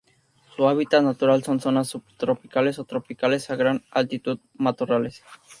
Su 0.55 0.67
hábitat 0.67 1.03
natural 1.03 1.43
son: 1.43 1.59
zonas 1.59 1.89
subtropicales 1.89 2.79
o 2.79 2.85
tropicales 2.85 3.51
a 3.51 3.55
gran 3.55 3.83
altitud 3.91 4.39
matorrales. 4.55 5.21